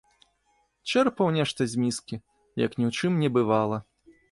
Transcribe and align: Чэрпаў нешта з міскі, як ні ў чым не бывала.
Чэрпаў 0.93 1.27
нешта 1.35 1.61
з 1.75 1.83
міскі, 1.83 2.15
як 2.65 2.71
ні 2.81 2.91
ў 2.91 2.99
чым 2.99 3.21
не 3.27 3.33
бывала. 3.39 3.77